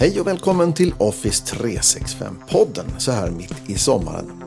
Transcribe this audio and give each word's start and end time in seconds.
Hej 0.00 0.20
och 0.20 0.26
välkommen 0.26 0.72
till 0.72 0.94
Office 0.98 1.56
365-podden 1.56 2.84
så 2.98 3.12
här 3.12 3.30
mitt 3.30 3.54
i 3.66 3.78
sommaren. 3.78 4.42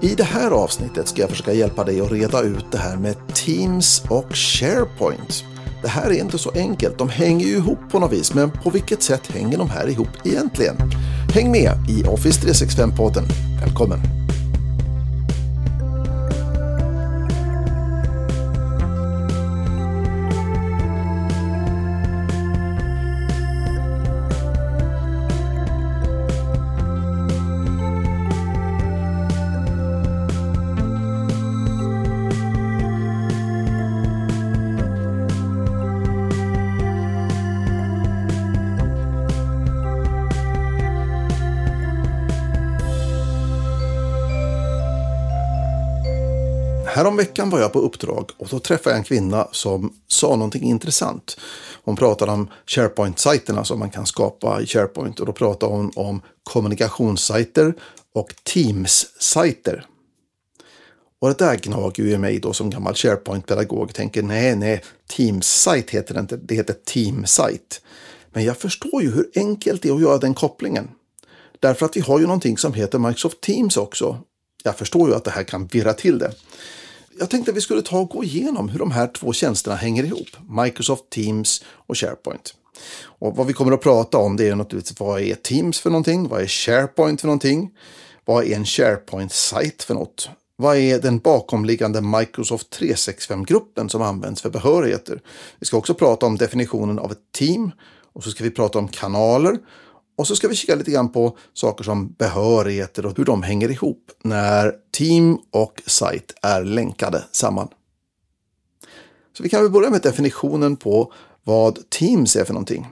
I 0.00 0.14
det 0.14 0.24
här 0.24 0.50
avsnittet 0.50 1.08
ska 1.08 1.20
jag 1.20 1.30
försöka 1.30 1.52
hjälpa 1.52 1.84
dig 1.84 2.00
att 2.00 2.12
reda 2.12 2.40
ut 2.40 2.64
det 2.72 2.78
här 2.78 2.96
med 2.96 3.16
Teams 3.34 4.02
och 4.10 4.36
SharePoint. 4.36 5.44
Det 5.82 5.88
här 5.88 6.10
är 6.10 6.20
inte 6.20 6.38
så 6.38 6.50
enkelt, 6.50 6.98
de 6.98 7.08
hänger 7.08 7.46
ju 7.46 7.56
ihop 7.56 7.78
på 7.90 7.98
något 7.98 8.12
vis, 8.12 8.34
men 8.34 8.50
på 8.50 8.70
vilket 8.70 9.02
sätt 9.02 9.26
hänger 9.26 9.58
de 9.58 9.70
här 9.70 9.88
ihop 9.88 10.08
egentligen? 10.24 10.76
Häng 11.34 11.50
med 11.50 11.72
i 11.88 12.04
Office 12.04 12.40
365-podden. 12.40 13.24
Välkommen! 13.60 13.98
Häromveckan 47.08 47.50
var 47.50 47.60
jag 47.60 47.72
på 47.72 47.78
uppdrag 47.80 48.30
och 48.36 48.48
då 48.50 48.58
träffade 48.58 48.90
jag 48.90 48.98
en 48.98 49.04
kvinna 49.04 49.48
som 49.52 49.92
sa 50.08 50.36
någonting 50.36 50.62
intressant. 50.62 51.36
Hon 51.84 51.96
pratade 51.96 52.32
om 52.32 52.48
SharePoint-sajterna 52.66 53.64
som 53.64 53.78
man 53.78 53.90
kan 53.90 54.06
skapa 54.06 54.60
i 54.60 54.66
SharePoint 54.66 55.20
och 55.20 55.26
då 55.26 55.32
pratade 55.32 55.72
hon 55.72 55.90
om 55.96 56.22
kommunikationssajter 56.42 57.74
och 58.14 58.34
Teams-sajter. 58.42 59.84
Och 61.20 61.28
det 61.28 61.38
där 61.38 61.56
gnager 61.56 62.04
ju 62.04 62.18
mig 62.18 62.38
då 62.38 62.52
som 62.52 62.70
gammal 62.70 62.94
SharePoint-pedagog. 62.94 63.94
Tänker 63.94 64.22
nej, 64.22 64.56
nej, 64.56 64.84
Teams-sajt 65.16 65.90
heter 65.90 66.14
det 66.14 66.20
inte, 66.20 66.36
det 66.36 66.54
heter 66.54 66.74
Team-sajt. 66.84 67.80
Men 68.32 68.44
jag 68.44 68.56
förstår 68.56 69.02
ju 69.02 69.10
hur 69.10 69.30
enkelt 69.34 69.82
det 69.82 69.88
är 69.88 69.94
att 69.94 70.00
göra 70.00 70.18
den 70.18 70.34
kopplingen. 70.34 70.90
Därför 71.60 71.86
att 71.86 71.96
vi 71.96 72.00
har 72.00 72.18
ju 72.18 72.26
någonting 72.26 72.58
som 72.58 72.74
heter 72.74 72.98
Microsoft 72.98 73.40
Teams 73.40 73.76
också. 73.76 74.18
Jag 74.64 74.76
förstår 74.76 75.08
ju 75.08 75.14
att 75.14 75.24
det 75.24 75.30
här 75.30 75.44
kan 75.44 75.66
virra 75.66 75.92
till 75.92 76.18
det 76.18 76.32
jag 77.18 77.30
tänkte 77.30 77.50
att 77.50 77.56
vi 77.56 77.60
skulle 77.60 77.82
ta 77.82 77.98
och 77.98 78.08
gå 78.08 78.24
igenom 78.24 78.68
hur 78.68 78.78
de 78.78 78.90
här 78.90 79.06
två 79.06 79.32
tjänsterna 79.32 79.76
hänger 79.76 80.04
ihop. 80.04 80.28
Microsoft 80.64 81.10
Teams 81.10 81.64
och 81.68 81.96
SharePoint. 81.96 82.54
Och 83.02 83.36
vad 83.36 83.46
vi 83.46 83.52
kommer 83.52 83.72
att 83.72 83.80
prata 83.80 84.18
om 84.18 84.36
det 84.36 84.48
är 84.48 84.54
naturligtvis 84.54 85.00
vad 85.00 85.20
är 85.20 85.34
Teams 85.34 85.80
för 85.80 85.90
någonting? 85.90 86.28
Vad 86.28 86.40
är 86.40 86.46
SharePoint 86.46 87.20
för 87.20 87.28
någonting? 87.28 87.70
Vad 88.24 88.44
är 88.44 88.56
en 88.56 88.64
SharePoint-sajt 88.64 89.82
för 89.82 89.94
något? 89.94 90.30
Vad 90.56 90.76
är 90.76 91.00
den 91.00 91.18
bakomliggande 91.18 92.00
Microsoft 92.00 92.80
365-gruppen 92.80 93.88
som 93.88 94.02
används 94.02 94.42
för 94.42 94.50
behörigheter? 94.50 95.20
Vi 95.58 95.66
ska 95.66 95.76
också 95.76 95.94
prata 95.94 96.26
om 96.26 96.36
definitionen 96.36 96.98
av 96.98 97.12
ett 97.12 97.32
team 97.32 97.70
och 98.12 98.24
så 98.24 98.30
ska 98.30 98.44
vi 98.44 98.50
prata 98.50 98.78
om 98.78 98.88
kanaler 98.88 99.58
och 100.18 100.26
så 100.26 100.36
ska 100.36 100.48
vi 100.48 100.54
kika 100.54 100.74
lite 100.74 100.90
grann 100.90 101.12
på 101.12 101.36
saker 101.54 101.84
som 101.84 102.12
behörigheter 102.12 103.06
och 103.06 103.16
hur 103.16 103.24
de 103.24 103.42
hänger 103.42 103.70
ihop 103.70 104.10
när 104.22 104.74
team 104.92 105.38
och 105.50 105.82
sajt 105.86 106.34
är 106.42 106.64
länkade 106.64 107.24
samman. 107.32 107.68
Så 109.36 109.42
vi 109.42 109.48
kan 109.48 109.62
väl 109.62 109.70
börja 109.70 109.90
med 109.90 110.02
definitionen 110.02 110.76
på 110.76 111.12
vad 111.44 111.90
Teams 111.90 112.36
är 112.36 112.44
för 112.44 112.52
någonting. 112.52 112.86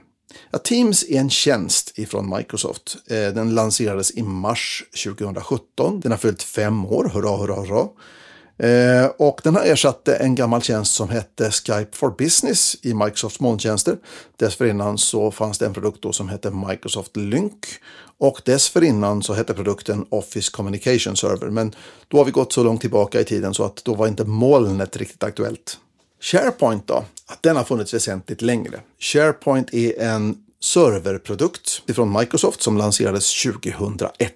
Ja, 0.51 0.59
Teams 0.59 1.05
är 1.09 1.19
en 1.19 1.29
tjänst 1.29 1.99
ifrån 1.99 2.35
Microsoft. 2.37 2.97
Eh, 3.07 3.33
den 3.33 3.55
lanserades 3.55 4.11
i 4.11 4.23
mars 4.23 4.83
2017. 5.03 5.99
Den 5.99 6.11
har 6.11 6.19
fyllt 6.19 6.43
fem 6.43 6.85
år, 6.85 7.11
hurra, 7.13 7.37
hurra, 7.37 7.55
hurra. 7.55 7.87
Eh, 8.57 9.05
och 9.17 9.41
den 9.43 9.55
här 9.55 9.65
ersatte 9.65 10.15
en 10.15 10.35
gammal 10.35 10.61
tjänst 10.61 10.93
som 10.93 11.09
hette 11.09 11.51
Skype 11.51 11.97
for 11.97 12.15
Business 12.17 12.75
i 12.81 12.93
Microsofts 12.93 13.39
molntjänster. 13.39 13.97
Dessförinnan 14.35 14.97
så 14.97 15.31
fanns 15.31 15.57
det 15.57 15.65
en 15.65 15.73
produkt 15.73 16.01
då 16.01 16.13
som 16.13 16.29
hette 16.29 16.51
Microsoft 16.51 17.17
Lync 17.17 17.53
och 18.19 18.41
dessförinnan 18.45 19.23
så 19.23 19.33
hette 19.33 19.53
produkten 19.53 20.05
Office 20.09 20.51
Communication 20.51 21.17
Server. 21.17 21.47
Men 21.47 21.75
då 22.07 22.17
har 22.17 22.25
vi 22.25 22.31
gått 22.31 22.53
så 22.53 22.63
långt 22.63 22.81
tillbaka 22.81 23.21
i 23.21 23.23
tiden 23.23 23.53
så 23.53 23.63
att 23.63 23.83
då 23.85 23.95
var 23.95 24.07
inte 24.07 24.23
molnet 24.25 24.97
riktigt 24.97 25.23
aktuellt. 25.23 25.77
SharePoint 26.21 26.87
då? 26.87 27.03
Den 27.41 27.55
har 27.55 27.63
funnits 27.63 27.93
väsentligt 27.93 28.41
längre. 28.41 28.79
SharePoint 28.99 29.73
är 29.73 29.99
en 29.99 30.37
serverprodukt 30.59 31.81
från 31.95 32.17
Microsoft 32.19 32.61
som 32.61 32.77
lanserades 32.77 33.43
2001. 33.43 34.33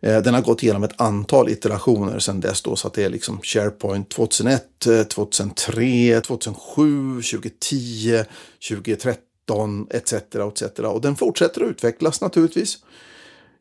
Eh, 0.00 0.22
den 0.22 0.34
har 0.34 0.42
gått 0.42 0.62
igenom 0.62 0.84
ett 0.84 1.00
antal 1.00 1.48
iterationer 1.48 2.18
sedan 2.18 2.40
dess 2.40 2.62
då, 2.62 2.76
så 2.76 2.88
att 2.88 2.94
det 2.94 3.04
är 3.04 3.10
liksom 3.10 3.40
SharePoint 3.42 4.08
2001, 4.08 4.64
2003, 5.08 6.20
2007, 6.20 7.22
2010, 7.22 8.24
2013 8.68 9.86
etc. 9.90 10.12
etc. 10.12 10.78
Och 10.78 11.00
den 11.00 11.16
fortsätter 11.16 11.62
att 11.62 11.70
utvecklas 11.70 12.20
naturligtvis. 12.20 12.78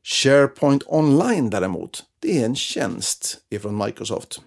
SharePoint 0.03 0.83
Online 0.85 1.49
däremot, 1.49 2.03
det 2.19 2.41
är 2.41 2.45
en 2.45 2.55
tjänst 2.55 3.37
ifrån 3.49 3.77
Microsoft. 3.77 4.41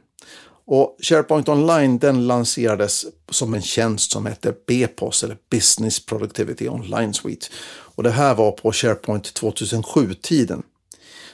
Och 0.65 0.97
SharePoint 1.03 1.49
Online 1.49 1.99
den 1.99 2.27
lanserades 2.27 3.07
som 3.31 3.55
en 3.55 3.63
tjänst 3.63 4.11
som 4.11 4.27
hette 4.27 4.55
BPOS 4.67 5.25
eller 5.25 5.37
Business 5.51 6.07
Productivity 6.07 6.69
Online 6.69 7.15
Suite. 7.15 7.47
Och 7.95 8.03
det 8.03 8.11
här 8.11 8.35
var 8.35 8.53
på 8.53 8.73
SharePoint 8.73 9.41
2007-tiden 9.41 10.63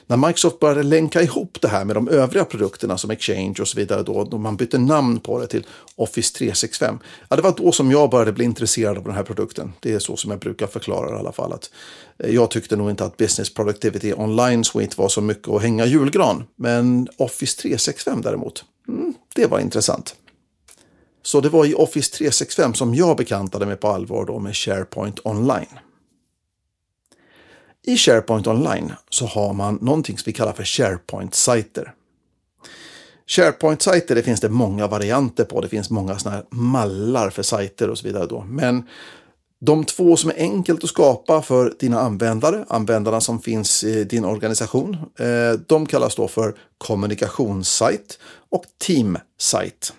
när 0.09 0.17
Microsoft 0.17 0.59
började 0.59 0.83
länka 0.83 1.21
ihop 1.21 1.57
det 1.61 1.67
här 1.67 1.85
med 1.85 1.95
de 1.95 2.07
övriga 2.07 2.45
produkterna 2.45 2.97
som 2.97 3.11
Exchange 3.11 3.55
och 3.61 3.67
så 3.67 3.77
vidare 3.77 4.03
då, 4.03 4.23
då 4.23 4.37
man 4.37 4.55
bytte 4.55 4.77
namn 4.77 5.19
på 5.19 5.39
det 5.39 5.47
till 5.47 5.65
Office 5.95 6.37
365. 6.37 6.99
Ja, 7.29 7.35
det 7.35 7.41
var 7.41 7.53
då 7.57 7.71
som 7.71 7.91
jag 7.91 8.09
började 8.09 8.31
bli 8.31 8.45
intresserad 8.45 8.97
av 8.97 9.03
den 9.03 9.13
här 9.13 9.23
produkten. 9.23 9.73
Det 9.79 9.93
är 9.93 9.99
så 9.99 10.15
som 10.17 10.31
jag 10.31 10.39
brukar 10.39 10.67
förklara 10.67 11.15
i 11.15 11.19
alla 11.19 11.31
fall. 11.31 11.53
Att 11.53 11.71
eh, 12.17 12.35
jag 12.35 12.51
tyckte 12.51 12.75
nog 12.75 12.89
inte 12.89 13.05
att 13.05 13.17
Business 13.17 13.53
Productivity 13.53 14.13
Online 14.13 14.63
Suite 14.63 15.01
var 15.01 15.09
så 15.09 15.21
mycket 15.21 15.47
att 15.47 15.61
hänga 15.61 15.85
julgran. 15.85 16.43
Men 16.55 17.07
Office 17.17 17.61
365 17.61 18.21
däremot, 18.21 18.65
mm, 18.87 19.13
det 19.35 19.45
var 19.45 19.59
intressant. 19.59 20.15
Så 21.23 21.41
det 21.41 21.49
var 21.49 21.65
i 21.65 21.73
Office 21.73 22.11
365 22.17 22.73
som 22.73 22.95
jag 22.95 23.17
bekantade 23.17 23.65
mig 23.65 23.75
på 23.75 23.87
allvar 23.87 24.25
då 24.25 24.39
med 24.39 24.55
SharePoint 24.55 25.19
Online. 25.23 25.79
I 27.87 27.97
SharePoint 27.97 28.47
Online 28.47 28.93
så 29.09 29.25
har 29.25 29.53
man 29.53 29.75
någonting 29.81 30.17
som 30.17 30.23
vi 30.25 30.33
kallar 30.33 30.53
för 30.53 30.63
SharePoint-sajter. 30.63 31.93
SharePoint-sajter 33.27 34.15
det 34.15 34.23
finns 34.23 34.41
det 34.41 34.49
många 34.49 34.87
varianter 34.87 35.43
på. 35.43 35.61
Det 35.61 35.67
finns 35.67 35.89
många 35.89 36.19
såna 36.19 36.35
här 36.35 36.45
mallar 36.49 37.29
för 37.29 37.43
sajter 37.43 37.89
och 37.89 37.97
så 37.97 38.07
vidare. 38.07 38.25
Då. 38.25 38.45
Men 38.49 38.83
de 39.61 39.83
två 39.83 40.17
som 40.17 40.29
är 40.29 40.35
enkelt 40.37 40.83
att 40.83 40.89
skapa 40.89 41.41
för 41.41 41.75
dina 41.79 41.99
användare, 41.99 42.65
användarna 42.69 43.21
som 43.21 43.41
finns 43.41 43.83
i 43.83 44.03
din 44.03 44.25
organisation, 44.25 44.97
eh, 45.19 45.59
de 45.67 45.85
kallas 45.85 46.15
då 46.15 46.27
för 46.27 46.55
kommunikationssajt 46.77 48.19
och 48.49 48.63
teamsajt. 48.77 49.93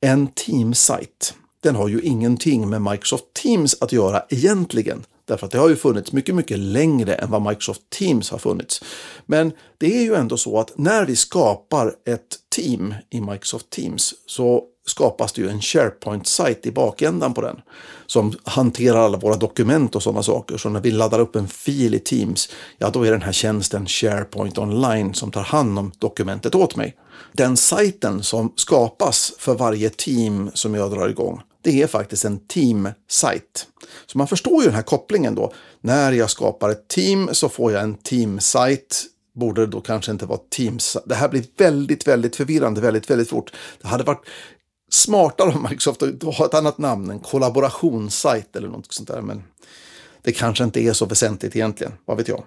En 0.00 0.26
teamsajt, 0.26 1.34
den 1.60 1.74
har 1.74 1.88
ju 1.88 2.00
ingenting 2.00 2.68
med 2.68 2.82
Microsoft 2.82 3.24
Teams 3.42 3.76
att 3.80 3.92
göra 3.92 4.24
egentligen. 4.28 5.04
Därför 5.24 5.46
att 5.46 5.52
det 5.52 5.58
har 5.58 5.68
ju 5.68 5.76
funnits 5.76 6.12
mycket, 6.12 6.34
mycket 6.34 6.58
längre 6.58 7.14
än 7.14 7.30
vad 7.30 7.42
Microsoft 7.42 7.82
Teams 7.90 8.30
har 8.30 8.38
funnits. 8.38 8.82
Men 9.26 9.52
det 9.78 9.96
är 9.98 10.02
ju 10.02 10.14
ändå 10.14 10.36
så 10.36 10.58
att 10.58 10.78
när 10.78 11.06
vi 11.06 11.16
skapar 11.16 11.94
ett 12.06 12.36
team 12.56 12.94
i 13.10 13.20
Microsoft 13.20 13.70
Teams 13.70 14.14
så 14.26 14.64
skapas 14.86 15.32
det 15.32 15.42
ju 15.42 15.48
en 15.48 15.60
SharePoint-sajt 15.60 16.66
i 16.66 16.72
bakändan 16.72 17.34
på 17.34 17.40
den 17.40 17.60
som 18.06 18.34
hanterar 18.44 18.98
alla 18.98 19.18
våra 19.18 19.36
dokument 19.36 19.94
och 19.96 20.02
sådana 20.02 20.22
saker. 20.22 20.56
Så 20.56 20.68
när 20.68 20.80
vi 20.80 20.90
laddar 20.90 21.18
upp 21.18 21.36
en 21.36 21.48
fil 21.48 21.94
i 21.94 21.98
Teams, 21.98 22.48
ja 22.78 22.90
då 22.90 23.02
är 23.02 23.10
den 23.10 23.22
här 23.22 23.32
tjänsten 23.32 23.86
SharePoint 23.86 24.58
Online 24.58 25.14
som 25.14 25.30
tar 25.30 25.42
hand 25.42 25.78
om 25.78 25.92
dokumentet 25.98 26.54
åt 26.54 26.76
mig. 26.76 26.96
Den 27.32 27.56
sajten 27.56 28.22
som 28.22 28.52
skapas 28.56 29.32
för 29.38 29.54
varje 29.54 29.90
team 29.90 30.50
som 30.54 30.74
jag 30.74 30.90
drar 30.90 31.08
igång, 31.08 31.40
det 31.64 31.82
är 31.82 31.86
faktiskt 31.86 32.24
en 32.24 32.38
team-sajt. 32.38 33.66
Så 34.06 34.18
man 34.18 34.28
förstår 34.28 34.62
ju 34.62 34.66
den 34.66 34.74
här 34.74 34.82
kopplingen 34.82 35.34
då. 35.34 35.52
När 35.80 36.12
jag 36.12 36.30
skapar 36.30 36.70
ett 36.70 36.88
team 36.88 37.28
så 37.32 37.48
får 37.48 37.72
jag 37.72 37.82
en 37.82 37.94
team-sajt. 37.94 39.04
Borde 39.34 39.60
det 39.60 39.66
då 39.66 39.80
kanske 39.80 40.12
inte 40.12 40.26
vara 40.26 40.40
Teams. 40.56 40.96
Det 41.06 41.14
här 41.14 41.28
blir 41.28 41.44
väldigt, 41.56 42.06
väldigt 42.06 42.36
förvirrande 42.36 42.80
väldigt, 42.80 43.10
väldigt 43.10 43.28
fort. 43.28 43.52
Det 43.82 43.88
hade 43.88 44.04
varit 44.04 44.26
smartare 44.90 45.48
om 45.48 45.62
Microsoft 45.62 46.02
att 46.02 46.22
ha 46.22 46.44
ett 46.44 46.54
annat 46.54 46.78
namn, 46.78 47.10
en 47.10 47.20
kollaborationssajt 47.20 48.56
eller 48.56 48.68
något 48.68 48.92
sånt 48.92 49.08
där. 49.08 49.20
Men 49.20 49.42
det 50.22 50.32
kanske 50.32 50.64
inte 50.64 50.80
är 50.80 50.92
så 50.92 51.06
väsentligt 51.06 51.56
egentligen, 51.56 51.92
vad 52.04 52.16
vet 52.16 52.28
jag. 52.28 52.44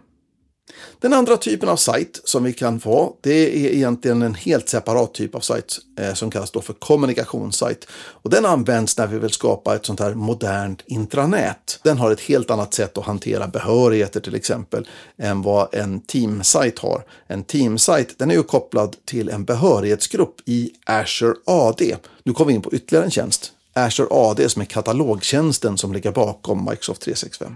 Den 0.99 1.13
andra 1.13 1.37
typen 1.37 1.69
av 1.69 1.75
sajt 1.75 2.21
som 2.23 2.43
vi 2.43 2.53
kan 2.53 2.79
få, 2.79 3.15
det 3.21 3.65
är 3.65 3.75
egentligen 3.75 4.21
en 4.21 4.35
helt 4.35 4.69
separat 4.69 5.13
typ 5.13 5.35
av 5.35 5.39
sajt 5.39 5.77
eh, 5.99 6.13
som 6.13 6.31
kallas 6.31 6.51
då 6.51 6.61
för 6.61 6.73
kommunikationssajt. 6.73 7.87
Och 7.91 8.29
den 8.29 8.45
används 8.45 8.97
när 8.97 9.07
vi 9.07 9.19
vill 9.19 9.29
skapa 9.29 9.75
ett 9.75 9.85
sånt 9.85 9.99
här 9.99 10.13
modernt 10.13 10.81
intranät. 10.85 11.79
Den 11.83 11.97
har 11.97 12.11
ett 12.11 12.21
helt 12.21 12.51
annat 12.51 12.73
sätt 12.73 12.97
att 12.97 13.05
hantera 13.05 13.47
behörigheter 13.47 14.19
till 14.19 14.35
exempel 14.35 14.87
än 15.17 15.41
vad 15.41 15.73
en 15.73 15.99
teamsajt 15.99 16.79
har. 16.79 17.03
En 17.27 17.43
teamsajt 17.43 18.19
den 18.19 18.31
är 18.31 18.35
ju 18.35 18.43
kopplad 18.43 18.95
till 19.05 19.29
en 19.29 19.45
behörighetsgrupp 19.45 20.35
i 20.45 20.71
Azure 20.85 21.35
AD. 21.45 21.95
Nu 22.23 22.33
kommer 22.33 22.47
vi 22.47 22.55
in 22.55 22.61
på 22.61 22.73
ytterligare 22.73 23.05
en 23.05 23.11
tjänst. 23.11 23.51
Azure 23.73 24.07
AD 24.11 24.49
som 24.49 24.61
är 24.61 24.65
katalogtjänsten 24.65 25.77
som 25.77 25.93
ligger 25.93 26.11
bakom 26.11 26.65
Microsoft 26.69 27.01
365. 27.01 27.55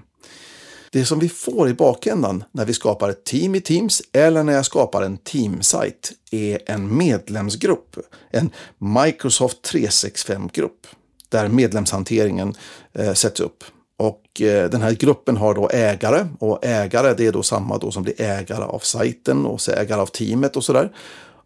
Det 0.93 1.05
som 1.05 1.19
vi 1.19 1.29
får 1.29 1.69
i 1.69 1.73
bakändan 1.73 2.43
när 2.51 2.65
vi 2.65 2.73
skapar 2.73 3.09
ett 3.09 3.23
team 3.23 3.55
i 3.55 3.61
Teams 3.61 4.01
eller 4.11 4.43
när 4.43 4.53
jag 4.53 4.65
skapar 4.65 5.01
en 5.01 5.17
teamsite 5.17 6.09
är 6.31 6.59
en 6.65 6.97
medlemsgrupp, 6.97 7.97
en 8.31 8.49
Microsoft 8.77 9.73
365-grupp 9.73 10.87
där 11.29 11.47
medlemshanteringen 11.47 12.53
eh, 12.93 13.13
sätts 13.13 13.39
upp. 13.39 13.63
Och 13.97 14.41
eh, 14.41 14.69
den 14.69 14.81
här 14.81 14.91
gruppen 14.91 15.37
har 15.37 15.53
då 15.53 15.69
ägare 15.69 16.27
och 16.39 16.65
ägare 16.65 17.13
det 17.13 17.27
är 17.27 17.31
då 17.31 17.43
samma 17.43 17.77
då 17.77 17.91
som 17.91 18.03
blir 18.03 18.21
ägare 18.21 18.63
av 18.63 18.79
sajten 18.79 19.45
och 19.45 19.69
ägare 19.69 20.01
av 20.01 20.05
teamet 20.05 20.55
och 20.57 20.63
sådär. 20.63 20.91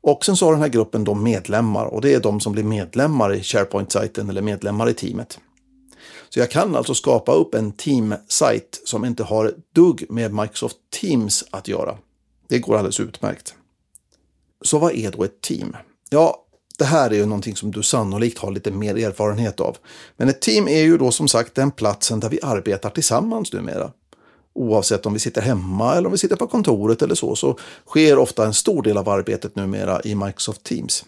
Och 0.01 0.25
sen 0.25 0.35
så 0.35 0.45
har 0.45 0.53
den 0.53 0.61
här 0.61 0.69
gruppen 0.69 1.03
då 1.03 1.13
medlemmar 1.13 1.85
och 1.85 2.01
det 2.01 2.13
är 2.13 2.19
de 2.19 2.39
som 2.39 2.53
blir 2.53 2.63
medlemmar 2.63 3.33
i 3.33 3.43
SharePoint-sajten 3.43 4.29
eller 4.29 4.41
medlemmar 4.41 4.89
i 4.89 4.93
teamet. 4.93 5.39
Så 6.29 6.39
jag 6.39 6.51
kan 6.51 6.75
alltså 6.75 6.93
skapa 6.93 7.33
upp 7.33 7.55
en 7.55 7.71
team-sajt 7.71 8.81
som 8.85 9.05
inte 9.05 9.23
har 9.23 9.45
ett 9.45 9.73
dugg 9.75 10.05
med 10.09 10.33
Microsoft 10.33 10.77
Teams 11.01 11.43
att 11.49 11.67
göra. 11.67 11.97
Det 12.47 12.59
går 12.59 12.77
alldeles 12.77 12.99
utmärkt. 12.99 13.53
Så 14.61 14.77
vad 14.77 14.95
är 14.95 15.11
då 15.11 15.23
ett 15.23 15.41
team? 15.41 15.75
Ja, 16.09 16.45
det 16.77 16.85
här 16.85 17.09
är 17.09 17.15
ju 17.15 17.25
någonting 17.25 17.55
som 17.55 17.71
du 17.71 17.83
sannolikt 17.83 18.37
har 18.37 18.51
lite 18.51 18.71
mer 18.71 18.95
erfarenhet 18.97 19.59
av. 19.59 19.77
Men 20.17 20.29
ett 20.29 20.41
team 20.41 20.67
är 20.67 20.81
ju 20.81 20.97
då 20.97 21.11
som 21.11 21.27
sagt 21.27 21.55
den 21.55 21.71
platsen 21.71 22.19
där 22.19 22.29
vi 22.29 22.39
arbetar 22.43 22.89
tillsammans 22.89 23.53
numera. 23.53 23.91
Oavsett 24.53 25.05
om 25.05 25.13
vi 25.13 25.19
sitter 25.19 25.41
hemma 25.41 25.95
eller 25.95 26.07
om 26.07 26.11
vi 26.11 26.17
sitter 26.17 26.35
på 26.35 26.47
kontoret 26.47 27.01
eller 27.01 27.15
så, 27.15 27.35
så 27.35 27.57
sker 27.85 28.17
ofta 28.17 28.45
en 28.45 28.53
stor 28.53 28.81
del 28.81 28.97
av 28.97 29.09
arbetet 29.09 29.55
numera 29.55 30.01
i 30.01 30.15
Microsoft 30.15 30.63
Teams. 30.63 31.05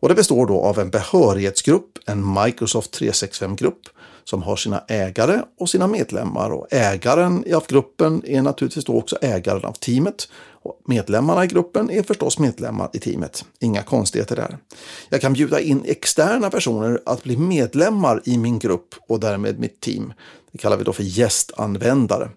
Och 0.00 0.08
det 0.08 0.14
består 0.14 0.46
då 0.46 0.60
av 0.60 0.78
en 0.78 0.90
behörighetsgrupp, 0.90 1.98
en 2.06 2.34
Microsoft 2.44 3.00
365-grupp 3.00 3.80
som 4.24 4.42
har 4.42 4.56
sina 4.56 4.84
ägare 4.88 5.42
och 5.58 5.70
sina 5.70 5.86
medlemmar. 5.86 6.50
Och 6.50 6.66
ägaren 6.70 7.44
av 7.54 7.66
gruppen 7.68 8.22
är 8.26 8.42
naturligtvis 8.42 8.84
då 8.84 8.98
också 8.98 9.18
ägaren 9.20 9.64
av 9.64 9.72
teamet. 9.72 10.28
Och 10.46 10.80
medlemmarna 10.86 11.44
i 11.44 11.46
gruppen 11.46 11.90
är 11.90 12.02
förstås 12.02 12.38
medlemmar 12.38 12.90
i 12.92 12.98
teamet. 12.98 13.44
Inga 13.60 13.82
konstigheter 13.82 14.36
där. 14.36 14.58
Jag 15.08 15.20
kan 15.20 15.32
bjuda 15.32 15.60
in 15.60 15.82
externa 15.86 16.50
personer 16.50 17.00
att 17.06 17.22
bli 17.22 17.36
medlemmar 17.36 18.22
i 18.24 18.38
min 18.38 18.58
grupp 18.58 18.94
och 19.08 19.20
därmed 19.20 19.58
mitt 19.58 19.80
team. 19.80 20.12
Det 20.52 20.58
kallar 20.58 20.76
vi 20.76 20.84
då 20.84 20.92
för 20.92 21.02
gästanvändare. 21.02 22.30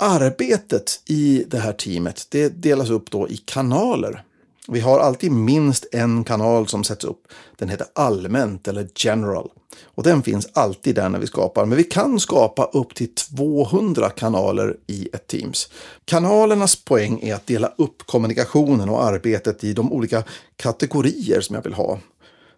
Arbetet 0.00 1.02
i 1.06 1.44
det 1.48 1.58
här 1.58 1.72
teamet 1.72 2.26
det 2.30 2.48
delas 2.48 2.90
upp 2.90 3.10
då 3.10 3.28
i 3.28 3.36
kanaler. 3.36 4.24
Vi 4.72 4.80
har 4.80 4.98
alltid 4.98 5.32
minst 5.32 5.86
en 5.92 6.24
kanal 6.24 6.68
som 6.68 6.84
sätts 6.84 7.04
upp. 7.04 7.28
Den 7.56 7.68
heter 7.68 7.86
allmänt 7.94 8.68
eller 8.68 8.88
general. 8.94 9.50
Och 9.84 10.02
den 10.02 10.22
finns 10.22 10.48
alltid 10.52 10.94
där 10.94 11.08
när 11.08 11.18
vi 11.18 11.26
skapar. 11.26 11.66
Men 11.66 11.78
vi 11.78 11.84
kan 11.84 12.20
skapa 12.20 12.64
upp 12.64 12.94
till 12.94 13.14
200 13.14 14.10
kanaler 14.10 14.76
i 14.86 15.08
ett 15.12 15.26
Teams. 15.26 15.68
Kanalernas 16.04 16.76
poäng 16.76 17.20
är 17.22 17.34
att 17.34 17.46
dela 17.46 17.72
upp 17.78 18.06
kommunikationen 18.06 18.88
och 18.88 19.04
arbetet 19.04 19.64
i 19.64 19.72
de 19.72 19.92
olika 19.92 20.22
kategorier 20.56 21.40
som 21.40 21.54
jag 21.54 21.62
vill 21.62 21.74
ha. 21.74 21.98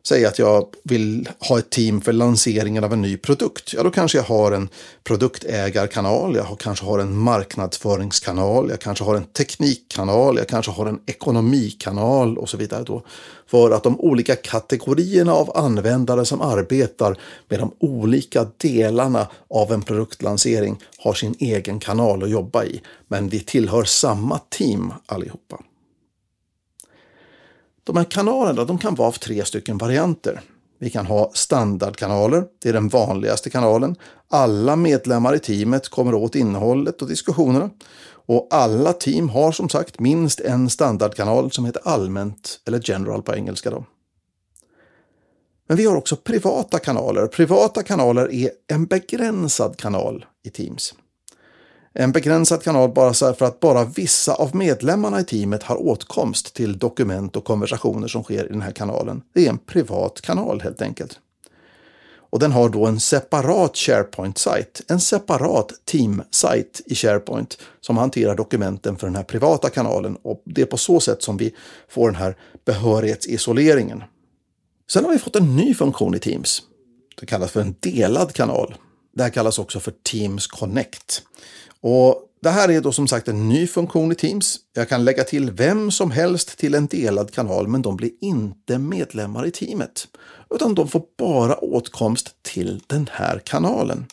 Säg 0.02 0.26
att 0.26 0.38
jag 0.38 0.66
vill 0.84 1.28
ha 1.48 1.58
ett 1.58 1.70
team 1.70 2.00
för 2.00 2.12
lanseringen 2.12 2.84
av 2.84 2.92
en 2.92 3.02
ny 3.02 3.16
produkt. 3.16 3.72
Ja, 3.74 3.82
då 3.82 3.90
kanske 3.90 4.18
jag 4.18 4.24
har 4.24 4.52
en 4.52 4.68
produktägarkanal, 5.04 6.36
jag 6.36 6.58
kanske 6.58 6.84
har 6.84 6.98
en 6.98 7.16
marknadsföringskanal, 7.16 8.70
jag 8.70 8.80
kanske 8.80 9.04
har 9.04 9.14
en 9.14 9.24
teknikkanal, 9.24 10.36
jag 10.36 10.48
kanske 10.48 10.72
har 10.72 10.86
en 10.86 11.00
ekonomikanal 11.06 12.38
och 12.38 12.48
så 12.48 12.56
vidare. 12.56 12.84
Då. 12.84 13.02
För 13.46 13.70
att 13.70 13.82
de 13.82 14.00
olika 14.00 14.36
kategorierna 14.36 15.32
av 15.32 15.56
användare 15.56 16.24
som 16.24 16.40
arbetar 16.40 17.18
med 17.48 17.58
de 17.58 17.74
olika 17.78 18.46
delarna 18.56 19.26
av 19.50 19.72
en 19.72 19.82
produktlansering 19.82 20.80
har 20.98 21.14
sin 21.14 21.34
egen 21.38 21.80
kanal 21.80 22.22
att 22.22 22.30
jobba 22.30 22.64
i. 22.64 22.82
Men 23.08 23.28
vi 23.28 23.40
tillhör 23.40 23.84
samma 23.84 24.38
team 24.38 24.92
allihopa. 25.06 25.58
De 27.90 27.96
här 27.96 28.04
kanalerna 28.04 28.64
de 28.64 28.78
kan 28.78 28.94
vara 28.94 29.08
av 29.08 29.12
tre 29.12 29.44
stycken 29.44 29.78
varianter. 29.78 30.40
Vi 30.78 30.90
kan 30.90 31.06
ha 31.06 31.30
standardkanaler, 31.34 32.44
det 32.62 32.68
är 32.68 32.72
den 32.72 32.88
vanligaste 32.88 33.50
kanalen. 33.50 33.96
Alla 34.28 34.76
medlemmar 34.76 35.34
i 35.34 35.38
teamet 35.38 35.88
kommer 35.88 36.14
åt 36.14 36.34
innehållet 36.34 37.02
och 37.02 37.08
diskussionerna. 37.08 37.70
Och 38.26 38.48
alla 38.50 38.92
team 38.92 39.28
har 39.28 39.52
som 39.52 39.68
sagt 39.68 40.00
minst 40.00 40.40
en 40.40 40.70
standardkanal 40.70 41.50
som 41.50 41.64
heter 41.64 41.82
allmänt 41.84 42.60
eller 42.66 42.80
general 42.84 43.22
på 43.22 43.34
engelska. 43.34 43.70
Då. 43.70 43.84
Men 45.68 45.76
vi 45.76 45.86
har 45.86 45.96
också 45.96 46.16
privata 46.16 46.78
kanaler. 46.78 47.26
Privata 47.26 47.82
kanaler 47.82 48.32
är 48.32 48.50
en 48.66 48.86
begränsad 48.86 49.76
kanal 49.76 50.24
i 50.44 50.50
Teams. 50.50 50.94
En 51.94 52.12
begränsad 52.12 52.62
kanal 52.62 52.92
bara 52.92 53.14
för 53.14 53.44
att 53.44 53.60
bara 53.60 53.84
vissa 53.84 54.34
av 54.34 54.56
medlemmarna 54.56 55.20
i 55.20 55.24
teamet 55.24 55.62
har 55.62 55.82
åtkomst 55.82 56.54
till 56.54 56.78
dokument 56.78 57.36
och 57.36 57.44
konversationer 57.44 58.08
som 58.08 58.22
sker 58.22 58.44
i 58.44 58.48
den 58.48 58.62
här 58.62 58.72
kanalen. 58.72 59.22
Det 59.34 59.46
är 59.46 59.50
en 59.50 59.58
privat 59.58 60.20
kanal 60.20 60.60
helt 60.60 60.82
enkelt. 60.82 61.18
Och 62.30 62.38
den 62.38 62.52
har 62.52 62.68
då 62.68 62.86
en 62.86 63.00
separat 63.00 63.76
SharePoint-sajt, 63.76 64.82
en 64.88 65.00
separat 65.00 65.72
team-sajt 65.84 66.80
i 66.86 66.94
SharePoint 66.94 67.58
som 67.80 67.96
hanterar 67.96 68.34
dokumenten 68.34 68.96
för 68.96 69.06
den 69.06 69.16
här 69.16 69.22
privata 69.22 69.70
kanalen 69.70 70.16
och 70.22 70.42
det 70.44 70.62
är 70.62 70.66
på 70.66 70.76
så 70.76 71.00
sätt 71.00 71.22
som 71.22 71.36
vi 71.36 71.54
får 71.88 72.10
den 72.10 72.20
här 72.20 72.36
behörighetsisoleringen. 72.64 74.02
Sen 74.90 75.04
har 75.04 75.12
vi 75.12 75.18
fått 75.18 75.36
en 75.36 75.56
ny 75.56 75.74
funktion 75.74 76.14
i 76.14 76.18
Teams. 76.18 76.62
Det 77.20 77.26
kallas 77.26 77.50
för 77.50 77.60
en 77.60 77.74
delad 77.80 78.32
kanal. 78.32 78.74
Det 79.14 79.22
här 79.22 79.30
kallas 79.30 79.58
också 79.58 79.80
för 79.80 79.92
Teams 80.02 80.46
Connect. 80.46 81.22
Och 81.82 82.26
det 82.42 82.50
här 82.50 82.70
är 82.70 82.80
då 82.80 82.92
som 82.92 83.08
sagt 83.08 83.28
en 83.28 83.48
ny 83.48 83.66
funktion 83.66 84.12
i 84.12 84.14
Teams. 84.14 84.58
Jag 84.72 84.88
kan 84.88 85.04
lägga 85.04 85.24
till 85.24 85.50
vem 85.50 85.90
som 85.90 86.10
helst 86.10 86.58
till 86.58 86.74
en 86.74 86.86
delad 86.86 87.32
kanal, 87.32 87.68
men 87.68 87.82
de 87.82 87.96
blir 87.96 88.10
inte 88.20 88.78
medlemmar 88.78 89.46
i 89.46 89.50
teamet. 89.50 90.08
Utan 90.54 90.74
de 90.74 90.88
får 90.88 91.02
bara 91.18 91.54
åtkomst 91.54 92.34
till 92.42 92.82
den 92.86 93.08
här 93.12 93.38
kanalen. 93.44 94.06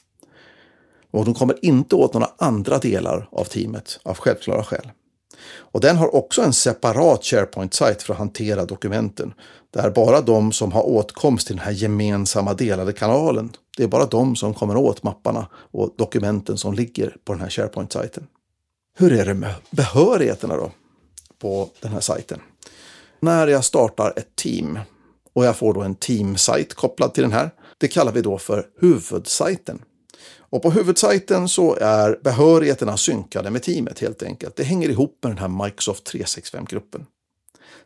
Och 1.11 1.25
de 1.25 1.33
kommer 1.33 1.65
inte 1.65 1.95
åt 1.95 2.13
några 2.13 2.29
andra 2.37 2.77
delar 2.77 3.29
av 3.31 3.43
teamet 3.43 3.99
av 4.03 4.17
självklara 4.17 4.63
skäl. 4.63 4.91
Och 5.55 5.81
den 5.81 5.97
har 5.97 6.15
också 6.15 6.41
en 6.41 6.53
separat 6.53 7.23
SharePoint-sajt 7.23 8.03
för 8.03 8.13
att 8.13 8.19
hantera 8.19 8.65
dokumenten. 8.65 9.33
Där 9.73 9.89
bara 9.89 10.21
de 10.21 10.51
som 10.51 10.71
har 10.71 10.87
åtkomst 10.87 11.47
till 11.47 11.55
den 11.55 11.65
här 11.65 11.71
gemensamma 11.71 12.53
delade 12.53 12.93
kanalen, 12.93 13.51
det 13.77 13.83
är 13.83 13.87
bara 13.87 14.05
de 14.05 14.35
som 14.35 14.53
kommer 14.53 14.77
åt 14.77 15.03
mapparna 15.03 15.47
och 15.53 15.93
dokumenten 15.97 16.57
som 16.57 16.73
ligger 16.73 17.15
på 17.25 17.33
den 17.33 17.41
här 17.41 17.49
SharePoint-sajten. 17.49 18.27
Hur 18.97 19.13
är 19.13 19.25
det 19.25 19.33
med 19.33 19.55
behörigheterna 19.71 20.55
då 20.55 20.71
på 21.39 21.69
den 21.81 21.91
här 21.91 21.99
sajten? 21.99 22.39
När 23.19 23.47
jag 23.47 23.65
startar 23.65 24.13
ett 24.15 24.35
team 24.35 24.79
och 25.33 25.45
jag 25.45 25.55
får 25.55 25.73
då 25.73 25.81
en 25.81 25.95
teamsajt 25.95 26.73
kopplad 26.73 27.13
till 27.13 27.23
den 27.23 27.31
här, 27.31 27.49
det 27.77 27.87
kallar 27.87 28.11
vi 28.11 28.21
då 28.21 28.37
för 28.37 28.65
huvudsajten. 28.79 29.81
Och 30.49 30.61
på 30.61 30.71
huvudsajten 30.71 31.49
så 31.49 31.75
är 31.75 32.19
behörigheterna 32.23 32.97
synkade 32.97 33.49
med 33.49 33.63
teamet 33.63 33.99
helt 33.99 34.23
enkelt. 34.23 34.55
Det 34.55 34.63
hänger 34.63 34.89
ihop 34.89 35.19
med 35.23 35.31
den 35.31 35.37
här 35.37 35.65
Microsoft 35.65 36.13
365-gruppen. 36.13 37.05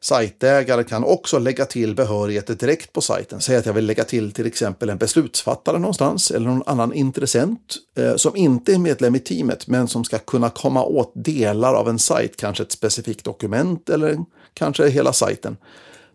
Sajtägare 0.03 0.83
kan 0.83 1.03
också 1.03 1.39
lägga 1.39 1.65
till 1.65 1.95
behörigheter 1.95 2.55
direkt 2.55 2.93
på 2.93 3.01
sajten. 3.01 3.41
Säg 3.41 3.57
att 3.57 3.65
jag 3.65 3.73
vill 3.73 3.85
lägga 3.85 4.03
till 4.03 4.31
till 4.31 4.45
exempel 4.45 4.89
en 4.89 4.97
beslutsfattare 4.97 5.79
någonstans 5.79 6.31
eller 6.31 6.47
någon 6.47 6.63
annan 6.65 6.93
intressent 6.93 7.75
eh, 7.97 8.15
som 8.15 8.35
inte 8.35 8.73
är 8.73 8.77
medlem 8.77 9.15
i 9.15 9.19
teamet 9.19 9.67
men 9.67 9.87
som 9.87 10.03
ska 10.03 10.19
kunna 10.19 10.49
komma 10.49 10.83
åt 10.83 11.11
delar 11.15 11.73
av 11.73 11.89
en 11.89 11.99
sajt, 11.99 12.37
kanske 12.37 12.63
ett 12.63 12.71
specifikt 12.71 13.25
dokument 13.25 13.89
eller 13.89 14.17
kanske 14.53 14.89
hela 14.89 15.13
sajten 15.13 15.57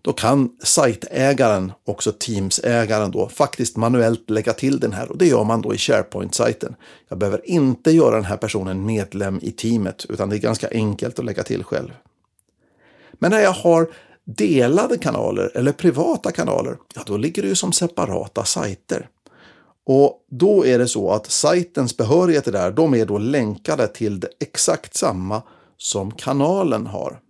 då 0.07 0.13
kan 0.13 0.51
sajtägaren, 0.63 1.73
också 1.85 2.13
Teams-ägaren 2.13 3.11
då, 3.11 3.29
faktiskt 3.29 3.77
manuellt 3.77 4.31
lägga 4.31 4.53
till 4.53 4.81
den 4.81 4.93
här 4.93 5.11
och 5.11 5.19
det 5.19 5.27
gör 5.27 5.45
man 5.45 5.63
då 5.63 5.75
i 5.75 5.79
SharePoint-sajten. 5.79 6.75
Jag 7.09 7.19
behöver 7.19 7.51
inte 7.51 7.91
göra 7.91 8.15
den 8.15 8.25
här 8.25 8.37
personen 8.37 8.87
medlem 8.87 9.39
i 9.43 9.53
teamet 9.53 10.07
utan 10.09 10.29
det 10.29 10.37
är 10.37 10.39
ganska 10.39 10.69
enkelt 10.71 11.19
att 11.19 11.25
lägga 11.25 11.43
till 11.43 11.65
själv. 11.65 11.91
Men 13.19 13.31
när 13.31 13.41
jag 13.41 13.53
har 13.53 13.91
delade 14.25 14.99
kanaler 14.99 15.51
eller 15.55 15.73
privata 15.73 16.33
kanaler, 16.33 16.77
ja 16.95 17.03
då 17.07 17.17
ligger 17.17 17.43
det 17.43 17.49
ju 17.49 17.55
som 17.55 17.73
separata 17.73 18.45
sajter. 18.45 19.09
Och 19.87 20.25
då 20.31 20.67
är 20.67 20.79
det 20.79 20.89
så 20.89 21.11
att 21.11 21.31
sajtens 21.31 21.97
behörigheter 21.97 22.53
där, 22.53 22.71
de 22.71 22.95
är 22.95 23.07
då 23.07 23.19
länkade 23.19 23.89
till 23.89 24.21
det 24.21 24.29
exakt 24.41 24.97
samma 24.97 25.43
som 25.77 26.11
kanalen 26.11 26.87
har. 26.87 27.21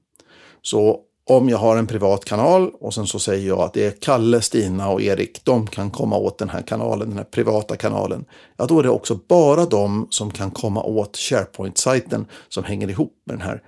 Så 0.62 1.00
om 1.28 1.48
jag 1.48 1.58
har 1.58 1.76
en 1.76 1.86
privat 1.86 2.24
kanal 2.24 2.70
och 2.80 2.94
sen 2.94 3.06
så 3.06 3.18
säger 3.18 3.48
jag 3.48 3.60
att 3.60 3.72
det 3.72 3.86
är 3.86 3.90
Kalle, 3.90 4.40
Stina 4.40 4.88
och 4.88 5.02
Erik, 5.02 5.44
de 5.44 5.66
kan 5.66 5.90
komma 5.90 6.16
åt 6.16 6.38
den 6.38 6.48
här 6.48 6.62
kanalen, 6.62 7.08
den 7.08 7.18
här 7.18 7.24
privata 7.24 7.76
kanalen. 7.76 8.24
Ja, 8.56 8.66
då 8.66 8.78
är 8.78 8.82
det 8.82 8.90
också 8.90 9.18
bara 9.28 9.64
de 9.64 10.06
som 10.10 10.30
kan 10.30 10.50
komma 10.50 10.82
åt 10.82 11.16
SharePoint-sajten 11.16 12.26
som 12.48 12.64
hänger 12.64 12.90
ihop 12.90 13.12
med 13.24 13.36
den 13.36 13.46
här 13.46 13.62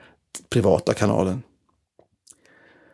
privata 0.50 0.94
kanalen. 0.94 1.42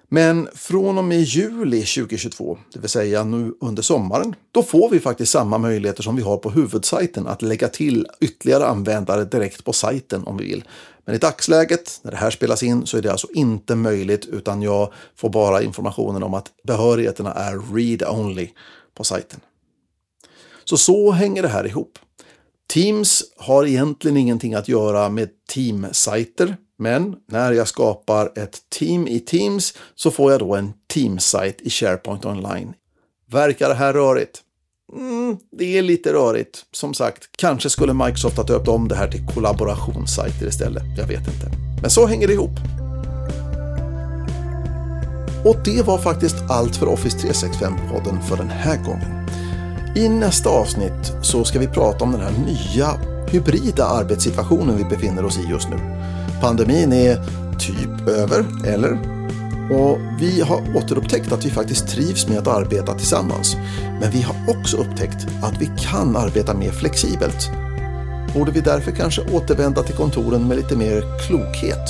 Men 0.09 0.49
från 0.55 0.99
och 0.99 1.05
med 1.05 1.23
juli 1.23 1.85
2022, 1.85 2.59
det 2.73 2.81
vill 2.81 2.91
säga 2.91 3.25
nu 3.25 3.55
under 3.61 3.83
sommaren, 3.83 4.35
då 4.53 4.63
får 4.63 4.91
vi 4.91 5.01
faktiskt 5.01 5.33
samma 5.33 5.59
möjligheter 5.59 6.03
som 6.03 6.17
vi 6.17 6.23
har 6.23 6.37
på 6.37 6.51
huvudsajten 6.51 7.27
att 7.27 7.43
lägga 7.43 7.69
till 7.69 8.07
ytterligare 8.21 8.67
användare 8.67 9.25
direkt 9.25 9.65
på 9.65 9.73
sajten 9.73 10.25
om 10.25 10.37
vi 10.37 10.45
vill. 10.45 10.65
Men 11.05 11.15
i 11.15 11.19
dagsläget, 11.19 12.01
när 12.03 12.11
det 12.11 12.17
här 12.17 12.31
spelas 12.31 12.63
in, 12.63 12.87
så 12.87 12.97
är 12.97 13.03
det 13.03 13.13
alltså 13.13 13.29
inte 13.35 13.75
möjligt 13.75 14.27
utan 14.27 14.63
jag 14.63 14.93
får 15.17 15.29
bara 15.29 15.63
informationen 15.63 16.23
om 16.23 16.35
att 16.35 16.51
behörigheterna 16.63 17.33
är 17.33 17.75
read-only 17.75 18.49
på 18.95 19.05
sajten. 19.05 19.41
Så 20.65 20.77
så 20.77 21.11
hänger 21.11 21.43
det 21.43 21.49
här 21.49 21.67
ihop. 21.67 21.99
Teams 22.67 23.23
har 23.37 23.67
egentligen 23.67 24.17
ingenting 24.17 24.55
att 24.55 24.69
göra 24.69 25.09
med 25.09 25.29
teamsajter, 25.55 26.57
men 26.79 27.17
när 27.29 27.53
jag 27.53 27.69
skapar 27.69 28.33
ett 28.39 28.59
team 28.69 29.09
i 29.09 29.21
Teams 29.21 29.75
så 29.95 30.11
får 30.11 30.33
jag 30.33 30.41
då 30.41 30.55
en 30.55 30.73
Teamsite 30.95 31.57
i 31.65 31.71
SharePoint 31.71 32.25
Online. 32.25 32.75
Verkar 33.31 33.69
det 33.69 33.75
här 33.75 33.93
rörigt? 33.93 34.41
Mm, 34.93 35.37
det 35.59 35.79
är 35.79 35.83
lite 35.83 36.13
rörigt. 36.13 36.65
Som 36.73 36.95
sagt, 36.95 37.29
kanske 37.37 37.71
skulle 37.71 37.95
Microsoft 37.95 38.37
ha 38.37 38.45
döpt 38.45 38.69
om 38.69 38.89
det 38.89 38.95
här 38.95 39.09
till 39.09 39.27
kollaborationssajter 39.35 40.47
istället. 40.47 40.99
Jag 40.99 41.07
vet 41.07 41.29
inte. 41.29 41.51
Men 41.81 41.91
så 41.91 42.07
hänger 42.07 42.27
det 42.27 42.33
ihop. 42.33 42.59
Och 45.45 45.57
det 45.65 45.83
var 45.83 45.99
faktiskt 45.99 46.37
allt 46.49 46.77
för 46.77 46.87
Office 46.87 47.19
365-podden 47.19 48.21
för 48.21 48.37
den 48.37 48.49
här 48.49 48.85
gången. 48.85 49.29
I 49.97 50.09
nästa 50.09 50.51
avsnitt 50.51 51.13
så 51.23 51.45
ska 51.45 51.59
vi 51.59 51.67
prata 51.67 52.05
om 52.05 52.13
den 52.13 52.21
här 52.21 52.33
nya 52.33 52.87
hybrida 53.29 53.85
arbetssituationen 53.85 54.77
vi 54.77 54.85
befinner 54.85 55.25
oss 55.25 55.39
i 55.39 55.51
just 55.51 55.69
nu. 55.69 55.77
Pandemin 56.45 56.93
är 56.93 57.17
typ 57.59 58.09
över, 58.09 58.47
eller? 58.67 58.93
Och 59.73 59.99
vi 60.21 60.41
har 60.41 60.77
återupptäckt 60.77 61.33
att 61.33 61.45
vi 61.45 61.51
faktiskt 61.51 61.89
trivs 61.89 62.29
med 62.29 62.39
att 62.39 62.47
arbeta 62.47 62.95
tillsammans. 62.95 63.57
Men 64.01 64.11
vi 64.11 64.23
har 64.23 64.37
också 64.49 64.77
upptäckt 64.77 65.27
att 65.43 65.61
vi 65.61 65.71
kan 65.79 66.17
arbeta 66.17 66.55
mer 66.55 66.71
flexibelt. 66.71 67.51
Borde 68.35 68.53
vi 68.53 68.61
därför 68.61 68.93
kanske 68.93 69.23
återvända 69.33 69.83
till 69.83 69.95
kontoren 69.95 70.49
med 70.49 70.57
lite 70.57 70.77
mer 70.77 71.27
klokhet? 71.27 71.89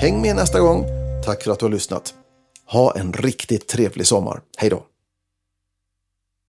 Häng 0.00 0.22
med 0.22 0.36
nästa 0.36 0.60
gång. 0.60 0.84
Tack 1.24 1.42
för 1.42 1.52
att 1.52 1.58
du 1.58 1.64
har 1.64 1.70
lyssnat. 1.70 2.14
Ha 2.70 2.96
en 2.96 3.12
riktigt 3.12 3.68
trevlig 3.68 4.06
sommar. 4.06 4.40
Hej 4.58 4.70
då! 4.70 4.82